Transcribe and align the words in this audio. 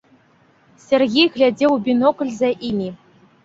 Сяргей 0.85 1.29
глядзеў 1.37 1.77
у 1.77 1.79
бінокль 1.87 2.35
за 2.41 2.53
імі. 2.75 2.93